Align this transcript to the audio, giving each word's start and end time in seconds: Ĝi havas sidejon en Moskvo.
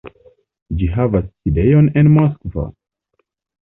Ĝi 0.79 0.87
havas 0.95 1.29
sidejon 1.29 1.95
en 2.05 2.13
Moskvo. 2.19 2.71